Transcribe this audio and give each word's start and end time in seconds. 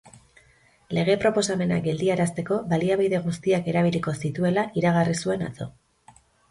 Lege 0.97 1.15
proposamena 1.23 1.77
geldiarazteko 1.89 2.59
baliabide 2.73 3.23
guztiak 3.29 3.73
erabiliko 3.75 4.19
zituela 4.25 4.69
iragarri 4.83 5.19
zuen 5.23 5.51
atzo. 5.53 5.75